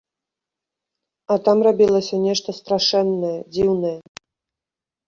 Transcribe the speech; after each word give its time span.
А 1.35 1.37
там 1.49 1.57
рабілася 1.69 2.15
нешта 2.25 2.49
страшэннае, 2.61 3.39
дзіўнае. 3.55 3.97